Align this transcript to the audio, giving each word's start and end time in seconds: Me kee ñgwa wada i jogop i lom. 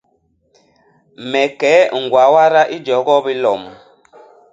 Me 1.29 1.41
kee 1.59 1.81
ñgwa 2.03 2.23
wada 2.33 2.61
i 2.75 2.77
jogop 2.85 3.25
i 3.33 3.35
lom. 3.43 3.61